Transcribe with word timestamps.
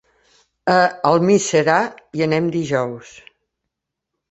A 0.75 0.77
Almiserà 1.09 1.77
hi 2.19 2.27
anem 2.29 2.51
dijous. 2.59 3.15